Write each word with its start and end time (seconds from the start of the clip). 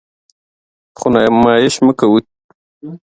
خو 0.97 1.07
نمایش 1.13 1.75
مه 1.85 1.93
کوئ. 1.99 2.21